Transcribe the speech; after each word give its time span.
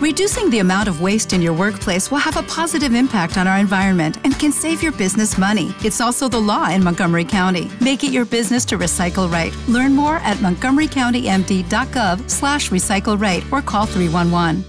Reducing 0.00 0.48
the 0.48 0.60
amount 0.60 0.88
of 0.88 1.02
waste 1.02 1.34
in 1.34 1.42
your 1.42 1.52
workplace 1.52 2.10
will 2.10 2.24
have 2.24 2.38
a 2.38 2.42
positive 2.44 2.94
impact 2.94 3.36
on 3.36 3.46
our 3.46 3.58
environment 3.58 4.16
and 4.24 4.32
can 4.38 4.50
save 4.50 4.82
your 4.82 4.92
business 4.92 5.36
money. 5.36 5.74
It's 5.84 6.00
also 6.00 6.26
the 6.26 6.40
law 6.40 6.70
in 6.70 6.82
Montgomery 6.82 7.26
County. 7.26 7.70
Make 7.82 8.02
it 8.02 8.10
your 8.10 8.24
business 8.24 8.64
to 8.68 8.78
recycle 8.78 9.30
right. 9.30 9.54
Learn 9.68 9.94
more 9.94 10.16
at 10.24 10.38
montgomerycountymd.gov 10.38 12.30
slash 12.30 12.70
recycle 12.70 13.20
right 13.20 13.44
or 13.52 13.60
call 13.60 13.84
311. 13.84 14.64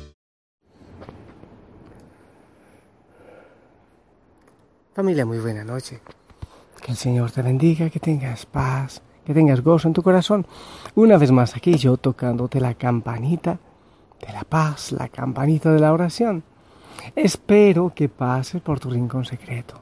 Familia, 4.94 5.26
muy 5.26 5.40
buena 5.40 5.64
noche. 5.64 6.02
Que 6.82 6.92
el 6.92 6.98
Señor 6.98 7.32
te 7.32 7.42
bendiga, 7.42 7.90
que 7.90 8.02
tengas 8.02 8.46
paz, 8.46 9.02
que 9.26 9.34
tengas 9.34 9.62
gozo 9.62 9.88
en 9.88 9.94
tu 9.94 10.04
corazón. 10.04 10.46
Una 10.96 11.18
vez 11.18 11.32
más 11.32 11.56
aquí 11.56 11.78
yo 11.78 11.96
tocándote 11.96 12.60
la 12.60 12.74
campanita 12.74 13.60
de 14.26 14.34
la 14.34 14.44
paz, 14.44 14.92
la 14.92 15.08
campanita 15.10 15.72
de 15.72 15.80
la 15.80 15.94
oración. 15.94 16.44
Espero 17.16 17.94
que 17.94 18.10
pases 18.10 18.62
por 18.62 18.80
tu 18.80 18.90
rincón 18.90 19.26
secreto, 19.26 19.82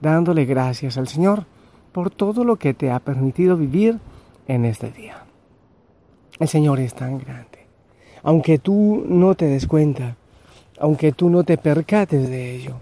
dándole 0.00 0.44
gracias 0.44 0.96
al 0.96 1.08
Señor 1.08 1.44
por 1.92 2.10
todo 2.10 2.44
lo 2.44 2.56
que 2.56 2.74
te 2.74 2.90
ha 2.90 3.00
permitido 3.00 3.56
vivir 3.56 3.98
en 4.46 4.64
este 4.64 4.90
día. 4.90 5.24
El 6.38 6.48
Señor 6.48 6.80
es 6.80 6.94
tan 6.94 7.18
grande. 7.18 7.66
Aunque 8.22 8.58
tú 8.58 9.04
no 9.06 9.34
te 9.34 9.46
des 9.46 9.66
cuenta, 9.66 10.16
aunque 10.78 11.12
tú 11.12 11.28
no 11.28 11.44
te 11.44 11.58
percates 11.58 12.28
de 12.28 12.54
ello, 12.54 12.76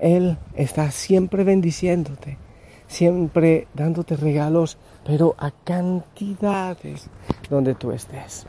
Él 0.00 0.38
está 0.54 0.90
siempre 0.90 1.44
bendiciéndote, 1.44 2.38
siempre 2.86 3.66
dándote 3.74 4.16
regalos, 4.16 4.78
pero 5.04 5.34
a 5.38 5.50
cantidades 5.50 7.08
donde 7.50 7.74
tú 7.74 7.92
estés 7.92 8.46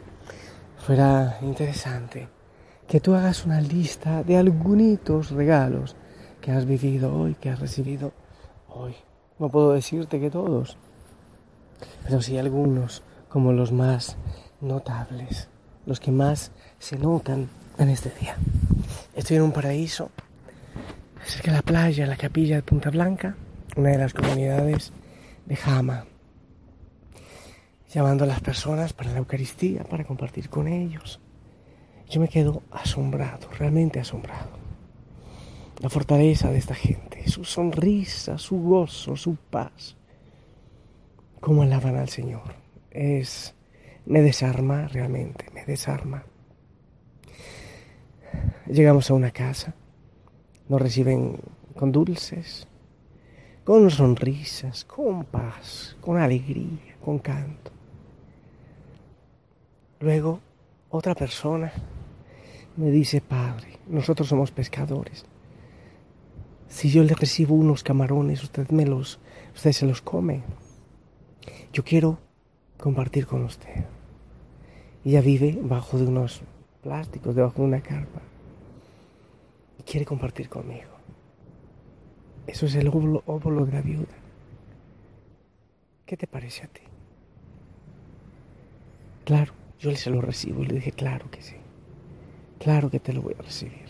fuera 0.87 1.37
interesante 1.41 2.29
que 2.87 3.01
tú 3.01 3.13
hagas 3.13 3.43
una 3.43 3.59
lista 3.59 4.23
de 4.23 4.37
algunos 4.37 5.31
regalos 5.31 5.97
que 6.39 6.51
has 6.51 6.65
vivido 6.65 7.13
hoy, 7.13 7.35
que 7.35 7.49
has 7.49 7.59
recibido 7.59 8.13
hoy. 8.69 8.95
No 9.37 9.49
puedo 9.49 9.73
decirte 9.73 10.21
que 10.21 10.29
todos, 10.29 10.77
pero 12.05 12.21
sí 12.21 12.37
algunos 12.37 13.03
como 13.27 13.51
los 13.51 13.73
más 13.73 14.15
notables, 14.61 15.49
los 15.85 15.99
que 15.99 16.11
más 16.11 16.53
se 16.79 16.97
notan 16.97 17.49
en 17.77 17.89
este 17.89 18.09
día. 18.21 18.37
Estoy 19.13 19.35
en 19.35 19.43
un 19.43 19.51
paraíso, 19.51 20.09
cerca 21.25 21.51
de 21.51 21.57
la 21.57 21.63
playa, 21.63 22.07
la 22.07 22.15
capilla 22.15 22.55
de 22.55 22.63
Punta 22.63 22.91
Blanca, 22.91 23.35
una 23.75 23.89
de 23.89 23.97
las 23.97 24.13
comunidades 24.13 24.93
de 25.47 25.57
Jama 25.57 26.05
llamando 27.93 28.23
a 28.23 28.27
las 28.27 28.41
personas 28.41 28.93
para 28.93 29.11
la 29.11 29.19
Eucaristía, 29.19 29.83
para 29.83 30.03
compartir 30.03 30.49
con 30.49 30.67
ellos. 30.67 31.19
Yo 32.09 32.21
me 32.21 32.29
quedo 32.29 32.63
asombrado, 32.71 33.49
realmente 33.57 33.99
asombrado. 33.99 34.49
La 35.79 35.89
fortaleza 35.89 36.49
de 36.49 36.57
esta 36.57 36.75
gente, 36.75 37.27
su 37.29 37.43
sonrisa, 37.43 38.37
su 38.37 38.59
gozo, 38.61 39.15
su 39.15 39.35
paz. 39.35 39.95
Cómo 41.39 41.61
alaban 41.61 41.97
al 41.97 42.09
Señor. 42.09 42.55
Es 42.91 43.53
me 44.07 44.21
desarma 44.21 44.87
realmente, 44.87 45.45
me 45.53 45.65
desarma. 45.65 46.23
Llegamos 48.65 49.09
a 49.09 49.13
una 49.13 49.31
casa, 49.31 49.75
nos 50.69 50.81
reciben 50.81 51.39
con 51.75 51.91
dulces, 51.91 52.67
con 53.65 53.91
sonrisas, 53.91 54.85
con 54.85 55.25
paz, 55.25 55.97
con 55.99 56.17
alegría, 56.17 56.95
con 57.01 57.19
canto. 57.19 57.76
Luego, 59.99 60.39
otra 60.89 61.15
persona 61.15 61.71
me 62.75 62.91
dice, 62.91 63.19
Padre, 63.21 63.79
nosotros 63.87 64.27
somos 64.27 64.51
pescadores. 64.51 65.25
Si 66.67 66.89
yo 66.89 67.03
le 67.03 67.15
recibo 67.15 67.55
unos 67.55 67.83
camarones, 67.83 68.43
usted, 68.43 68.69
me 68.69 68.85
los, 68.85 69.19
usted 69.55 69.71
se 69.71 69.85
los 69.87 70.01
come. 70.01 70.43
Yo 71.73 71.83
quiero 71.83 72.19
compartir 72.77 73.25
con 73.25 73.43
usted. 73.43 73.85
Ella 75.03 75.21
vive 75.21 75.57
bajo 75.61 75.97
de 75.97 76.05
unos 76.05 76.41
plásticos, 76.83 77.35
debajo 77.35 77.61
de 77.61 77.67
una 77.67 77.81
carpa. 77.81 78.21
Y 79.79 79.83
quiere 79.83 80.05
compartir 80.05 80.49
conmigo. 80.49 80.91
Eso 82.45 82.65
es 82.65 82.75
el 82.75 82.87
óvulo, 82.87 83.23
óvulo 83.25 83.65
de 83.65 83.71
la 83.71 83.81
viuda. 83.81 84.15
¿Qué 86.05 86.15
te 86.15 86.27
parece 86.27 86.63
a 86.63 86.67
ti? 86.67 86.81
Claro, 89.25 89.53
yo 89.79 89.95
se 89.95 90.09
lo 90.09 90.21
recibo 90.21 90.63
y 90.63 90.67
le 90.67 90.75
dije, 90.75 90.91
claro 90.91 91.29
que 91.29 91.41
sí, 91.41 91.55
claro 92.59 92.89
que 92.89 92.99
te 92.99 93.13
lo 93.13 93.21
voy 93.21 93.35
a 93.37 93.41
recibir. 93.41 93.85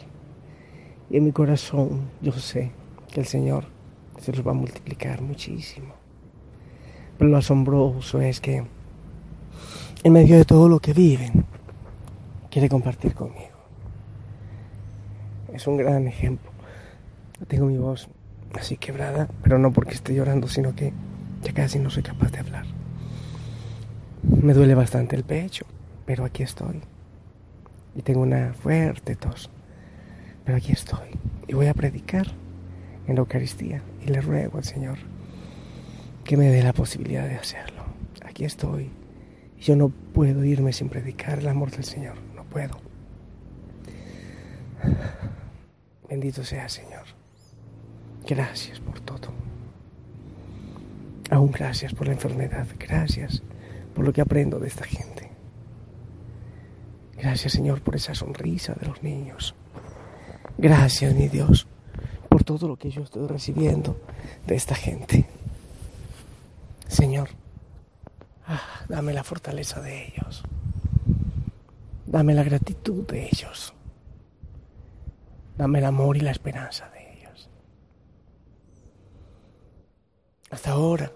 Y 1.09 1.17
en 1.17 1.23
mi 1.23 1.31
corazón 1.31 2.09
yo 2.21 2.33
sé 2.33 2.71
que 3.11 3.21
el 3.21 3.25
Señor 3.25 3.65
se 4.19 4.33
los 4.33 4.45
va 4.45 4.51
a 4.51 4.55
multiplicar 4.55 5.21
muchísimo. 5.21 5.93
Pero 7.17 7.29
lo 7.29 7.37
asombroso 7.37 8.19
es 8.19 8.41
que 8.41 8.63
en 10.03 10.13
medio 10.13 10.35
de 10.35 10.45
todo 10.45 10.67
lo 10.67 10.79
que 10.79 10.93
viven, 10.93 11.45
quiere 12.51 12.67
compartir 12.67 13.13
conmigo. 13.13 13.57
Es 15.53 15.65
un 15.67 15.77
gran 15.77 16.07
ejemplo. 16.07 16.51
Tengo 17.47 17.65
mi 17.65 17.77
voz 17.77 18.09
así 18.53 18.77
quebrada, 18.77 19.29
pero 19.41 19.57
no 19.57 19.71
porque 19.71 19.93
esté 19.93 20.13
llorando, 20.13 20.47
sino 20.47 20.75
que 20.75 20.91
ya 21.41 21.53
casi 21.53 21.79
no 21.79 21.89
soy 21.89 22.03
capaz 22.03 22.31
de 22.31 22.39
hablar. 22.39 22.65
Me 24.23 24.53
duele 24.53 24.75
bastante 24.75 25.15
el 25.15 25.23
pecho 25.23 25.65
pero 26.07 26.23
aquí 26.23 26.41
estoy. 26.41 26.81
Y 27.93 28.01
tengo 28.01 28.21
una 28.21 28.53
fuerte 28.53 29.15
tos, 29.15 29.51
pero 30.45 30.57
aquí 30.57 30.71
estoy. 30.71 31.09
Y 31.47 31.53
voy 31.53 31.67
a 31.67 31.73
predicar 31.73 32.27
en 33.07 33.15
la 33.15 33.19
Eucaristía 33.19 33.83
y 34.03 34.07
le 34.07 34.21
ruego 34.21 34.57
al 34.57 34.63
Señor 34.63 34.97
que 36.23 36.37
me 36.37 36.49
dé 36.49 36.63
la 36.63 36.73
posibilidad 36.73 37.27
de 37.27 37.35
hacerlo. 37.35 37.83
Aquí 38.25 38.45
estoy. 38.45 38.89
Y 39.57 39.61
yo 39.61 39.75
no 39.75 39.89
puedo 39.89 40.43
irme 40.45 40.71
sin 40.71 40.87
predicar 40.87 41.39
el 41.39 41.47
amor 41.49 41.71
del 41.71 41.83
Señor. 41.83 42.15
No 42.35 42.45
puedo. 42.45 42.79
Bendito 46.09 46.43
sea 46.45 46.69
Señor. 46.69 47.03
Gracias 48.25 48.79
por 48.79 49.01
todo. 49.01 49.33
Aún 51.29 51.51
gracias 51.51 51.93
por 51.93 52.07
la 52.07 52.13
enfermedad. 52.13 52.67
Gracias 52.79 53.43
por 53.93 54.05
lo 54.05 54.13
que 54.13 54.21
aprendo 54.21 54.59
de 54.59 54.67
esta 54.67 54.85
gente. 54.85 55.26
Gracias 57.17 57.53
Señor 57.53 57.81
por 57.81 57.95
esa 57.95 58.13
sonrisa 58.13 58.73
de 58.73 58.87
los 58.87 59.01
niños. 59.03 59.55
Gracias 60.57 61.13
mi 61.13 61.27
Dios 61.27 61.67
por 62.29 62.43
todo 62.43 62.67
lo 62.67 62.77
que 62.77 62.89
yo 62.89 63.01
estoy 63.01 63.27
recibiendo 63.27 63.99
de 64.45 64.55
esta 64.55 64.75
gente. 64.75 65.27
Señor, 66.87 67.29
ah, 68.47 68.61
dame 68.87 69.13
la 69.13 69.23
fortaleza 69.23 69.81
de 69.81 70.07
ellos. 70.07 70.43
Dame 72.05 72.33
la 72.33 72.43
gratitud 72.43 73.05
de 73.07 73.25
ellos. 73.25 73.73
Dame 75.57 75.79
el 75.79 75.85
amor 75.85 76.17
y 76.17 76.21
la 76.21 76.31
esperanza 76.31 76.89
de 76.89 77.13
ellos. 77.13 77.49
Hasta 80.49 80.71
ahora, 80.71 81.11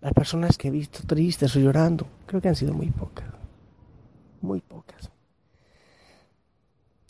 las 0.00 0.12
personas 0.12 0.58
que 0.58 0.68
he 0.68 0.70
visto 0.70 1.00
tristes 1.06 1.54
o 1.56 1.60
llorando, 1.60 2.06
creo 2.26 2.40
que 2.40 2.48
han 2.48 2.56
sido 2.56 2.74
muy 2.74 2.90
pocas. 2.90 3.26
Muy 4.40 4.60
pocas. 4.60 4.91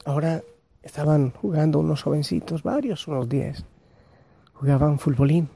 Ahora 0.04 0.42
estaban 0.82 1.30
jugando 1.30 1.78
unos 1.78 2.02
jovencitos, 2.02 2.62
varios, 2.62 3.06
unos 3.08 3.28
diez. 3.28 3.64
Jugaban 4.52 4.98
futbolín. 4.98 5.48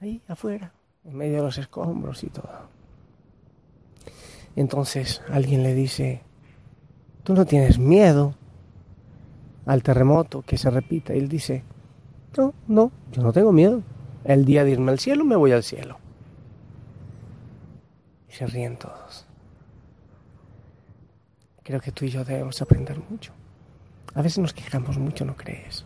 Ahí 0.00 0.22
afuera, 0.28 0.72
en 1.04 1.16
medio 1.16 1.36
de 1.36 1.42
los 1.42 1.58
escombros 1.58 2.22
y 2.22 2.30
todo. 2.30 2.68
Entonces 4.56 5.22
alguien 5.30 5.62
le 5.62 5.74
dice, 5.74 6.22
tú 7.22 7.34
no 7.34 7.44
tienes 7.44 7.78
miedo 7.78 8.34
al 9.66 9.82
terremoto 9.82 10.42
que 10.42 10.58
se 10.58 10.70
repita. 10.70 11.14
Y 11.14 11.18
él 11.18 11.28
dice, 11.28 11.62
no, 12.36 12.54
no, 12.66 12.90
yo 13.12 13.22
no 13.22 13.32
tengo 13.32 13.52
miedo. 13.52 13.82
El 14.24 14.44
día 14.44 14.64
de 14.64 14.72
irme 14.72 14.90
al 14.90 14.98
cielo, 14.98 15.24
me 15.24 15.36
voy 15.36 15.52
al 15.52 15.62
cielo. 15.62 15.98
Y 18.28 18.32
se 18.32 18.46
ríen 18.46 18.76
todos. 18.76 19.27
Creo 21.68 21.82
que 21.82 21.92
tú 21.92 22.06
y 22.06 22.08
yo 22.08 22.24
debemos 22.24 22.62
aprender 22.62 22.98
mucho. 23.10 23.34
A 24.14 24.22
veces 24.22 24.38
nos 24.38 24.54
quejamos 24.54 24.96
mucho, 24.96 25.26
¿no 25.26 25.36
crees? 25.36 25.84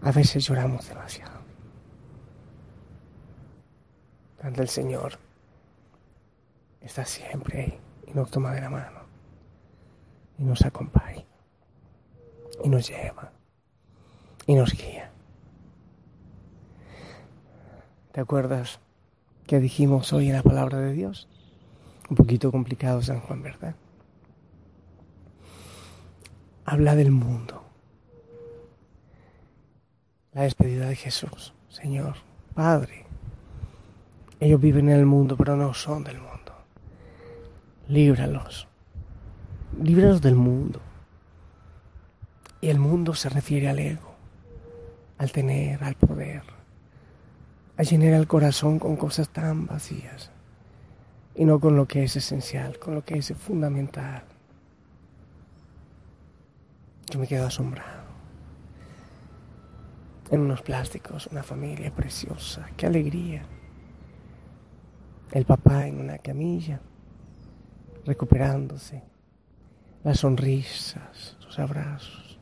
A 0.00 0.12
veces 0.12 0.46
lloramos 0.46 0.88
demasiado. 0.88 1.40
Ante 4.42 4.62
el 4.62 4.70
Señor 4.70 5.18
está 6.80 7.04
siempre 7.04 7.60
ahí 7.60 7.80
y 8.06 8.14
nos 8.14 8.30
toma 8.30 8.54
de 8.54 8.62
la 8.62 8.70
mano 8.70 9.00
y 10.38 10.44
nos 10.44 10.64
acompaña 10.64 11.26
y 12.64 12.70
nos 12.70 12.88
lleva 12.88 13.32
y 14.46 14.54
nos 14.54 14.72
guía. 14.72 15.10
¿Te 18.12 18.22
acuerdas 18.22 18.80
que 19.46 19.60
dijimos 19.60 20.14
hoy 20.14 20.28
en 20.28 20.36
la 20.36 20.42
palabra 20.42 20.78
de 20.78 20.94
Dios? 20.94 21.28
Un 22.08 22.16
poquito 22.16 22.50
complicado 22.50 23.02
San 23.02 23.20
Juan, 23.20 23.42
¿verdad? 23.42 23.76
Habla 26.70 26.94
del 26.94 27.10
mundo. 27.10 27.64
La 30.32 30.42
despedida 30.42 30.86
de 30.86 30.94
Jesús, 30.94 31.52
Señor, 31.68 32.14
Padre. 32.54 33.06
Ellos 34.38 34.60
viven 34.60 34.88
en 34.88 35.00
el 35.00 35.04
mundo, 35.04 35.36
pero 35.36 35.56
no 35.56 35.74
son 35.74 36.04
del 36.04 36.18
mundo. 36.18 36.52
Líbralos. 37.88 38.68
Líbralos 39.82 40.22
del 40.22 40.36
mundo. 40.36 40.80
Y 42.60 42.68
el 42.68 42.78
mundo 42.78 43.14
se 43.14 43.30
refiere 43.30 43.68
al 43.68 43.80
ego, 43.80 44.14
al 45.18 45.32
tener, 45.32 45.82
al 45.82 45.96
poder, 45.96 46.44
a 47.78 47.82
llenar 47.82 48.12
el 48.12 48.28
corazón 48.28 48.78
con 48.78 48.94
cosas 48.94 49.28
tan 49.30 49.66
vacías 49.66 50.30
y 51.34 51.44
no 51.44 51.58
con 51.58 51.74
lo 51.74 51.88
que 51.88 52.04
es 52.04 52.14
esencial, 52.14 52.78
con 52.78 52.94
lo 52.94 53.04
que 53.04 53.18
es 53.18 53.34
fundamental. 53.36 54.22
Yo 57.10 57.18
me 57.18 57.26
quedo 57.26 57.46
asombrado. 57.46 58.08
En 60.30 60.40
unos 60.40 60.62
plásticos, 60.62 61.26
una 61.26 61.42
familia 61.42 61.92
preciosa, 61.92 62.70
qué 62.76 62.86
alegría. 62.86 63.42
El 65.32 65.44
papá 65.44 65.88
en 65.88 66.00
una 66.00 66.18
camilla, 66.18 66.80
recuperándose, 68.06 69.02
las 70.04 70.20
sonrisas, 70.20 71.36
los 71.44 71.58
abrazos. 71.58 72.38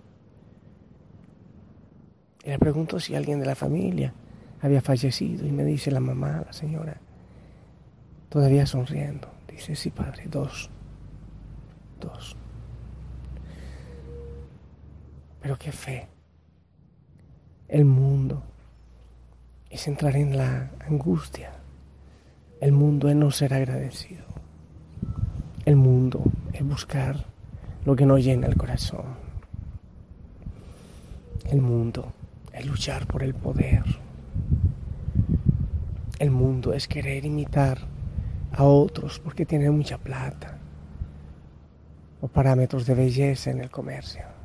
Y 2.45 2.51
le 2.51 2.59
pregunto 2.59 3.01
si 3.01 3.15
alguien 3.15 3.41
de 3.41 3.47
la 3.47 3.55
familia 3.55 4.13
había 4.61 4.83
fallecido 4.83 5.47
y 5.47 5.53
me 5.53 5.65
dice 5.65 5.91
la 5.91 6.01
mamá, 6.01 6.43
la 6.45 6.53
señora, 6.53 7.01
todavía 8.29 8.67
sonriendo. 8.67 9.29
Dice, 9.49 9.75
sí, 9.75 9.91
padre, 9.91 10.25
dos. 10.27 10.71
Dos. 12.01 12.37
Pero 15.49 15.59
qué 15.59 15.73
fe. 15.73 16.07
El 17.69 17.87
mundo 17.87 18.43
es 19.71 19.89
entrar 19.89 20.15
en 20.15 20.37
la 20.37 20.73
angustia. 20.87 21.53
El 22.61 22.73
mundo 22.73 23.09
es 23.09 23.17
no 23.17 23.31
ser 23.31 23.55
agradecido. 23.55 24.27
El 25.65 25.77
mundo 25.77 26.23
es 26.53 26.63
buscar 26.63 27.25
lo 27.87 27.97
que 27.97 28.05
no 28.05 28.19
llena 28.19 28.47
el 28.47 28.59
corazón. 28.59 29.07
El 31.47 31.63
mundo 31.63 32.13
es 32.53 32.67
luchar 32.67 33.07
por 33.07 33.23
el 33.23 33.33
poder. 33.33 33.85
El 36.19 36.31
mundo 36.31 36.75
es 36.75 36.87
querer 36.87 37.25
imitar 37.25 37.79
a 38.53 38.65
otros 38.65 39.19
porque 39.19 39.47
tienen 39.47 39.75
mucha 39.75 39.97
plata 39.97 40.59
o 42.21 42.29
parámetros 42.29 42.85
de 42.85 42.95
belleza 42.95 43.51
en 43.51 43.61
el 43.61 43.71
comercio. 43.71 44.38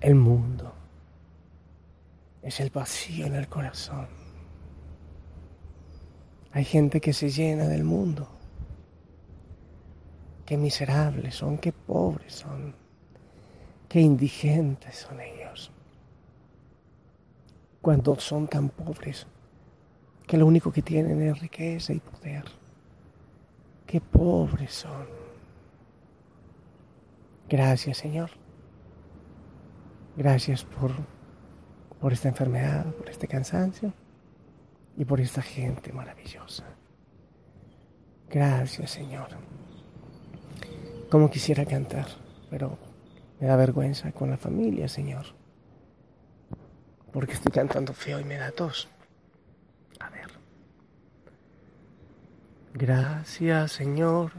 El 0.00 0.14
mundo 0.14 0.72
es 2.42 2.60
el 2.60 2.70
vacío 2.70 3.26
en 3.26 3.34
el 3.34 3.48
corazón. 3.48 4.06
Hay 6.52 6.64
gente 6.64 7.00
que 7.00 7.12
se 7.12 7.30
llena 7.30 7.66
del 7.66 7.84
mundo. 7.84 8.28
Qué 10.44 10.56
miserables 10.56 11.34
son, 11.34 11.58
qué 11.58 11.72
pobres 11.72 12.34
son, 12.34 12.74
qué 13.88 14.00
indigentes 14.00 14.96
son 14.96 15.20
ellos. 15.20 15.72
Cuando 17.80 18.18
son 18.20 18.46
tan 18.46 18.68
pobres 18.68 19.26
que 20.26 20.36
lo 20.36 20.46
único 20.46 20.72
que 20.72 20.82
tienen 20.82 21.20
es 21.22 21.40
riqueza 21.40 21.92
y 21.92 22.00
poder. 22.00 22.44
Qué 23.86 24.00
pobres 24.00 24.72
son. 24.72 25.06
Gracias, 27.48 27.98
Señor. 27.98 28.30
Gracias 30.16 30.64
por, 30.64 30.92
por 32.00 32.12
esta 32.12 32.28
enfermedad, 32.28 32.86
por 32.94 33.08
este 33.08 33.28
cansancio 33.28 33.92
y 34.96 35.04
por 35.04 35.20
esta 35.20 35.42
gente 35.42 35.92
maravillosa. 35.92 36.64
Gracias, 38.30 38.90
Señor. 38.90 39.28
Como 41.10 41.30
quisiera 41.30 41.64
cantar, 41.64 42.06
pero 42.50 42.78
me 43.40 43.46
da 43.46 43.56
vergüenza 43.56 44.10
con 44.12 44.30
la 44.30 44.36
familia, 44.36 44.88
Señor. 44.88 45.26
Porque 47.12 47.34
estoy 47.34 47.52
cantando 47.52 47.92
feo 47.92 48.18
y 48.18 48.24
me 48.24 48.36
da 48.36 48.50
tos. 48.50 48.88
A 50.00 50.10
ver. 50.10 50.46
Gracias 52.78 53.72
Señor, 53.72 54.32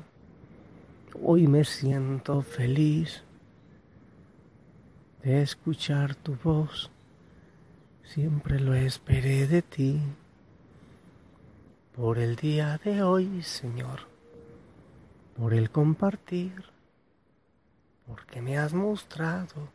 hoy 1.23 1.47
me 1.47 1.63
siento 1.63 2.43
feliz 2.43 3.23
de 5.23 5.41
escuchar 5.41 6.15
tu 6.15 6.35
voz, 6.35 6.91
siempre 8.03 8.59
lo 8.59 8.73
esperé 8.73 9.47
de 9.47 9.61
ti. 9.61 10.01
Por 11.95 12.19
el 12.19 12.35
día 12.35 12.79
de 12.83 13.01
hoy, 13.01 13.41
Señor, 13.41 14.01
por 15.35 15.53
el 15.53 15.71
compartir, 15.71 16.63
porque 18.05 18.41
me 18.41 18.57
has 18.57 18.73
mostrado 18.73 19.69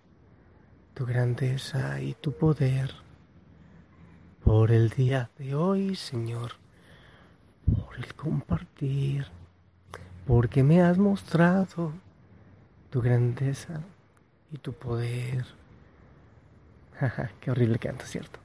tu 0.95 1.05
grandeza 1.05 2.01
y 2.01 2.15
tu 2.15 2.33
poder. 2.33 2.95
Por 4.45 4.71
el 4.71 4.91
día 4.91 5.31
de 5.39 5.55
hoy, 5.55 5.97
Señor, 5.97 6.53
por 7.67 7.97
el 7.97 8.15
compartir, 8.15 9.27
porque 10.27 10.63
me 10.63 10.83
has 10.83 10.99
mostrado 10.99 11.93
tu 12.91 13.01
grandeza 13.01 13.83
y 14.53 14.59
tu 14.59 14.73
poder. 14.73 15.47
Qué 17.41 17.51
horrible 17.51 17.79
canto, 17.79 18.05
¿cierto? 18.05 18.39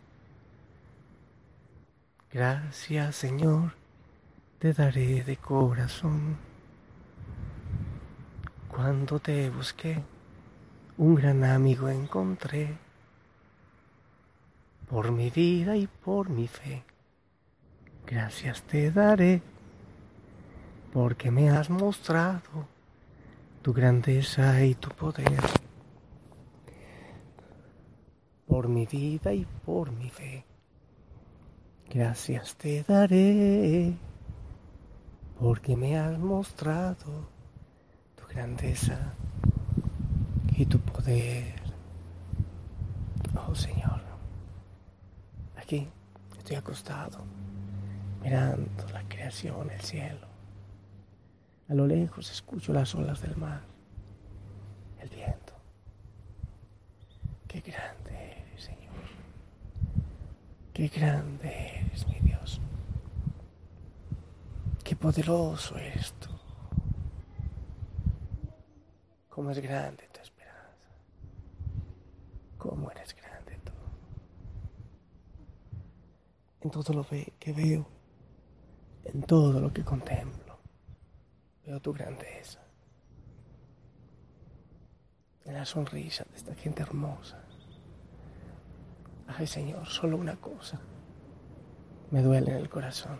Gracias, 2.31 3.15
Señor, 3.15 3.73
te 4.59 4.73
daré 4.73 5.23
de 5.23 5.37
corazón. 5.37 6.37
Cuando 8.69 9.19
te 9.19 9.49
busqué, 9.49 10.03
un 10.97 11.15
gran 11.15 11.43
amigo 11.43 11.89
encontré 11.89 12.77
por 14.89 15.11
mi 15.11 15.29
vida 15.29 15.75
y 15.75 15.87
por 15.87 16.29
mi 16.29 16.47
fe. 16.47 16.83
Gracias 18.05 18.63
te 18.63 18.91
daré, 18.91 19.41
porque 20.93 21.29
me 21.31 21.49
has 21.49 21.69
mostrado 21.69 22.67
tu 23.61 23.73
grandeza 23.73 24.63
y 24.63 24.75
tu 24.75 24.89
poder. 24.89 25.66
Por 28.57 28.69
mi 28.69 28.87
vida 28.87 29.31
y 29.35 29.45
por 29.45 29.91
mi 29.91 30.09
fe. 30.09 30.43
Gracias 31.91 32.55
te 32.55 32.81
daré, 32.81 33.95
porque 35.39 35.77
me 35.77 35.95
has 35.95 36.17
mostrado 36.17 37.29
tu 38.15 38.25
grandeza 38.27 39.13
y 40.55 40.65
tu 40.65 40.79
poder. 40.79 41.53
Oh 43.47 43.53
Señor. 43.53 44.01
Aquí 45.55 45.87
estoy 46.39 46.55
acostado, 46.55 47.19
mirando 48.23 48.87
la 48.91 49.03
creación, 49.07 49.69
el 49.69 49.81
cielo. 49.81 50.25
A 51.69 51.75
lo 51.75 51.85
lejos 51.85 52.31
escucho 52.31 52.73
las 52.73 52.95
olas 52.95 53.21
del 53.21 53.37
mar, 53.37 53.61
el 54.99 55.09
viento. 55.09 55.53
Qué 57.47 57.61
grande. 57.61 58.06
Qué 60.77 60.89
grande 60.89 61.49
eres, 61.79 62.07
mi 62.07 62.19
Dios. 62.19 62.61
Qué 64.83 64.95
poderoso 64.95 65.75
eres 65.75 66.13
tú. 66.19 66.29
Cómo 69.27 69.49
es 69.49 69.57
grande 69.57 70.07
tu 70.13 70.21
esperanza. 70.21 70.87
Cómo 72.59 72.91
eres 72.91 73.15
grande. 73.15 73.57
en 76.61 76.69
todo 76.69 76.93
lo 76.93 77.07
que 77.07 77.53
veo, 77.53 77.87
en 79.05 79.23
todo 79.23 79.59
lo 79.59 79.73
que 79.73 79.83
contemplo. 79.83 80.59
Veo 81.65 81.79
tu 81.79 81.91
grandeza. 81.91 82.59
En 85.43 85.55
la 85.55 85.65
sonrisa 85.65 86.23
de 86.29 86.37
esta 86.37 86.53
gente 86.53 86.83
hermosa. 86.83 87.47
Ay 89.27 89.47
Señor, 89.47 89.85
solo 89.87 90.17
una 90.17 90.35
cosa 90.37 90.79
me 92.11 92.21
duele 92.21 92.51
en 92.51 92.57
el 92.57 92.69
corazón. 92.69 93.19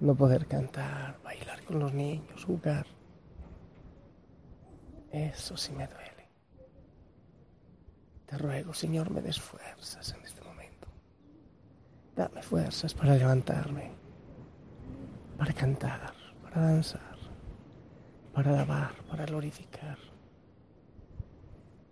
No 0.00 0.14
poder 0.14 0.46
cantar, 0.46 1.20
bailar 1.22 1.64
con 1.64 1.78
los 1.78 1.92
niños, 1.94 2.44
jugar. 2.44 2.86
Eso 5.10 5.56
sí 5.56 5.72
me 5.72 5.86
duele. 5.86 6.28
Te 8.26 8.36
ruego, 8.36 8.74
Señor, 8.74 9.10
me 9.10 9.22
des 9.22 9.40
fuerzas 9.40 10.12
en 10.12 10.22
este 10.24 10.42
Dame 12.14 12.42
fuerzas 12.42 12.92
para 12.92 13.14
levantarme, 13.14 13.90
para 15.38 15.52
cantar, 15.54 16.12
para 16.42 16.60
danzar, 16.60 17.16
para 18.34 18.50
alabar, 18.50 18.94
para 19.08 19.24
glorificar, 19.24 19.98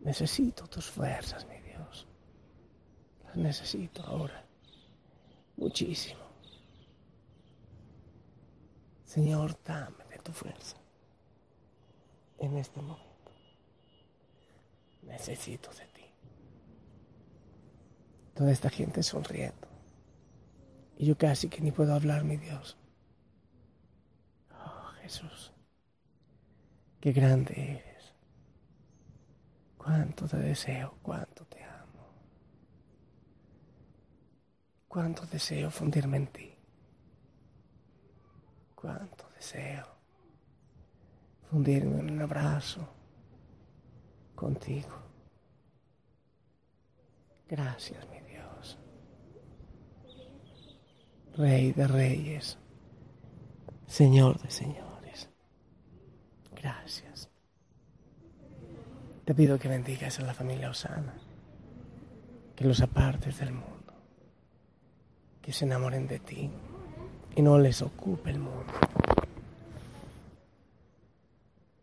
Necesito 0.02 0.66
tus 0.66 0.90
fuerzas, 0.90 1.46
mi 1.46 1.60
Dios. 1.60 2.09
Necesito 3.34 4.02
ahora. 4.02 4.44
Muchísimo. 5.56 6.20
Señor, 9.04 9.58
dame 9.64 10.04
de 10.10 10.18
tu 10.18 10.32
fuerza 10.32 10.76
en 12.38 12.56
este 12.56 12.80
momento. 12.80 13.32
Necesito 15.02 15.70
de 15.70 15.86
ti. 15.86 16.04
Toda 18.34 18.52
esta 18.52 18.70
gente 18.70 19.02
sonriendo. 19.02 19.68
Y 20.96 21.06
yo 21.06 21.18
casi 21.18 21.48
que 21.48 21.60
ni 21.60 21.72
puedo 21.72 21.94
hablar, 21.94 22.24
mi 22.24 22.36
Dios. 22.36 22.76
Oh, 24.52 24.92
Jesús. 25.02 25.52
Qué 27.00 27.12
grande 27.12 27.54
eres. 27.56 28.14
Cuánto 29.78 30.28
te 30.28 30.36
deseo, 30.36 30.98
cuánto 31.02 31.44
te 31.46 31.64
amo. 31.64 31.69
Cuánto 34.90 35.24
deseo 35.24 35.70
fundirme 35.70 36.16
en 36.16 36.26
ti. 36.26 36.52
Cuánto 38.74 39.28
deseo 39.36 39.86
fundirme 41.48 42.00
en 42.00 42.10
un 42.10 42.20
abrazo 42.22 42.88
contigo. 44.34 44.98
Gracias, 47.48 48.04
mi 48.08 48.20
Dios. 48.32 48.78
Rey 51.36 51.70
de 51.70 51.86
reyes, 51.86 52.58
Señor 53.86 54.42
de 54.42 54.50
señores. 54.50 55.28
Gracias. 56.60 57.30
Te 59.24 59.36
pido 59.36 59.56
que 59.56 59.68
bendigas 59.68 60.18
a 60.18 60.22
la 60.22 60.34
familia 60.34 60.68
Osana, 60.68 61.14
que 62.56 62.64
los 62.64 62.80
apartes 62.80 63.38
del 63.38 63.52
mundo, 63.52 63.79
que 65.42 65.52
se 65.52 65.64
enamoren 65.64 66.06
de 66.06 66.18
ti 66.18 66.50
y 67.34 67.42
no 67.42 67.58
les 67.58 67.82
ocupe 67.82 68.30
el 68.30 68.38
mundo. 68.38 68.72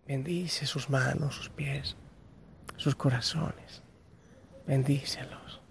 Bendice 0.08 0.66
sus 0.66 0.90
manos, 0.90 1.36
sus 1.36 1.50
pies, 1.50 1.98
sus 2.78 2.96
corazones. 2.96 3.84
Bendícelos. 4.66 5.62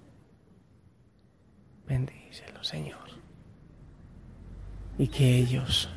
Bendícelos, 1.86 2.66
Señor. 2.66 3.06
Y 4.98 5.08
que 5.08 5.36
ellos 5.38 5.88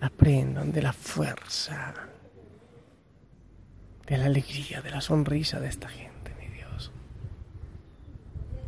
aprendan 0.00 0.72
de 0.72 0.82
la 0.82 0.92
fuerza, 0.92 1.94
de 4.06 4.18
la 4.18 4.26
alegría, 4.26 4.80
de 4.82 4.90
la 4.90 5.00
sonrisa 5.00 5.60
de 5.60 5.68
esta 5.68 5.88
gente, 5.88 6.34
mi 6.38 6.48
Dios. 6.48 6.92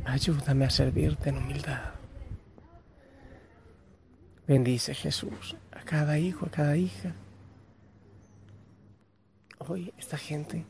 Ayúdame 0.05 0.65
a 0.65 0.71
servirte 0.71 1.31
en 1.31 1.39
humildad. 1.39 2.02
Bendice 4.47 4.95
Jesús 4.95 5.57
a 5.71 5.83
cada 5.83 6.19
hijo, 6.19 6.47
a 6.47 6.51
cada 6.51 6.77
hija. 6.77 7.15
Hoy 9.59 9.95
esta 9.97 10.19
gente 10.19 10.67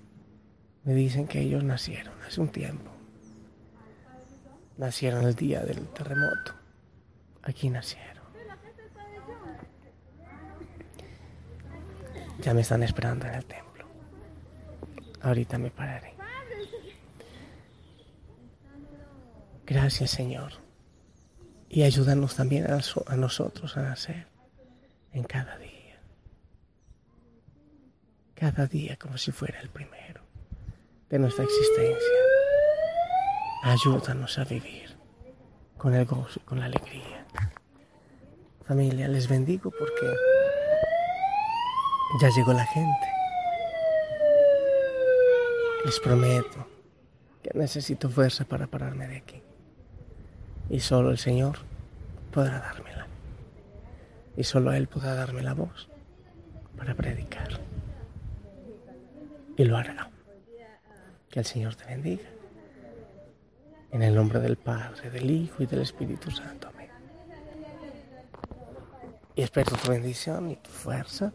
me 0.85 0.93
dicen 0.93 1.27
que 1.27 1.41
ellos 1.41 1.65
nacieron 1.65 2.15
hace 2.27 2.41
un 2.41 2.49
tiempo. 2.49 2.91
Nacieron 4.77 5.25
el 5.25 5.35
día 5.35 5.61
del 5.61 5.89
terremoto. 5.89 6.55
Aquí 7.43 7.71
nacieron. 7.71 8.23
Ya 12.41 12.53
me 12.53 12.61
están 12.61 12.83
esperando 12.83 13.27
en 13.27 13.35
el 13.35 13.45
templo. 13.47 13.87
Ahorita 15.23 15.57
me 15.57 15.71
pararé. 15.71 16.13
Gracias 19.65 20.11
Señor 20.11 20.62
y 21.73 21.85
ayúdanos 21.85 22.37
también 22.37 22.67
a, 22.71 23.17
nosotros 23.17 23.77
a 23.79 23.83
nacer 23.83 24.27
en 25.11 25.25
cada 25.25 25.57
día. 25.57 25.99
Cada 28.35 28.67
día 28.67 28.99
como 28.99 29.17
si 29.17 29.33
fuera 29.33 29.59
el 29.59 29.71
primero 29.71 30.21
de 31.09 31.19
nuestra 31.19 31.45
existencia. 31.45 32.19
Ayúdanos 33.63 34.39
a 34.39 34.45
vivir 34.45 34.95
con 35.79 35.95
el 35.95 36.05
gozo 36.05 36.41
y 36.43 36.45
con 36.45 36.61
la 36.61 36.67
alegría. 36.67 37.27
Familia, 38.67 39.09
les 39.09 39.27
bendigo 39.27 39.71
porque 39.71 40.15
ya 42.21 42.29
llegó 42.37 42.53
la 42.53 42.67
gente. 42.67 43.07
Les 45.87 45.99
prometo 46.01 46.67
que 47.43 47.51
necesito 47.55 48.11
fuerza 48.11 48.45
para 48.45 48.67
pararme 48.67 49.09
de 49.09 49.17
aquí 49.17 49.43
y 50.73 50.81
solo 50.81 51.11
el 51.11 51.19
Señor 51.19 51.59
podrá 52.33 52.59
dármela. 52.59 53.07
Y 54.39 54.43
solo 54.43 54.73
Él 54.73 54.89
podrá 54.89 55.15
darme 55.15 55.43
la 55.43 55.53
voz 55.53 55.91
para 56.79 56.95
predicar. 56.95 57.61
Y 59.55 59.65
lo 59.65 59.77
hará. 59.77 60.11
Que 61.29 61.41
el 61.41 61.45
Señor 61.45 61.75
te 61.75 61.85
bendiga. 61.85 62.25
En 63.91 64.03
el 64.03 64.15
nombre 64.15 64.41
del 64.41 64.57
Padre, 64.57 65.11
del 65.11 65.31
Hijo 65.31 65.63
y 65.63 65.67
del 65.67 65.83
Espíritu 65.83 66.31
Santo. 66.31 66.69
Amén. 66.69 66.89
Y 69.35 69.43
espero 69.43 69.77
tu 69.77 69.91
bendición 69.91 70.51
y 70.51 70.57
tu 70.57 70.71
fuerza 70.71 71.35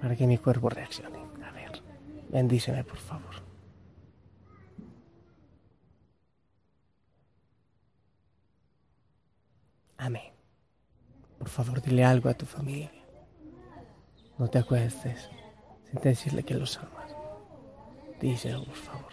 para 0.00 0.16
que 0.16 0.26
mi 0.26 0.38
cuerpo 0.38 0.70
reaccione. 0.70 1.18
A 1.46 1.52
ver, 1.52 1.82
bendíceme 2.30 2.82
por 2.82 2.96
favor. 2.96 3.53
Amén. 10.04 10.34
Por 11.38 11.48
favor, 11.48 11.80
dile 11.80 12.04
algo 12.04 12.28
a 12.28 12.34
tu 12.34 12.44
familia. 12.44 12.92
No 14.36 14.48
te 14.48 14.58
acuestes 14.58 15.30
sin 15.88 15.98
decirle 16.02 16.42
que 16.42 16.52
los 16.52 16.76
amas. 16.76 17.16
Díselo, 18.20 18.66
por 18.66 18.74
favor. 18.74 19.12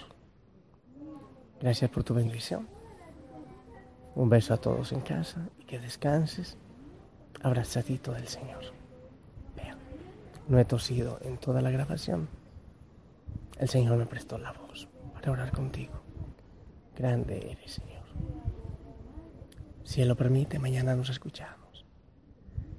Gracias 1.62 1.90
por 1.90 2.04
tu 2.04 2.14
bendición. 2.14 2.68
Un 4.16 4.28
beso 4.28 4.54
a 4.54 4.58
todos 4.58 4.92
en 4.92 5.00
casa 5.00 5.48
y 5.60 5.64
que 5.64 5.80
descanses 5.80 6.58
abrazadito 7.42 8.12
del 8.12 8.28
Señor. 8.28 8.66
Vean, 9.56 9.78
no 10.50 10.60
he 10.60 10.66
tosido 10.66 11.20
en 11.22 11.38
toda 11.38 11.62
la 11.62 11.72
grabación. 11.72 12.28
El 13.58 13.70
Señor 13.70 13.98
me 13.98 14.08
prestó 14.08 14.38
la 14.38 14.52
voz 14.52 14.90
para 15.14 15.32
orar 15.32 15.54
contigo. 15.54 16.02
Grande 16.98 17.50
eres, 17.50 17.76
Señor. 17.76 18.00
Si 19.84 20.02
Él 20.02 20.08
lo 20.08 20.16
permite, 20.16 20.60
mañana 20.60 20.96
nos 20.96 21.10
escuchamos. 21.10 21.86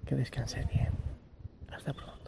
Que 0.07 0.15
descanse 0.15 0.65
bien. 0.73 0.91
Hasta 1.71 1.93
pronto. 1.93 2.22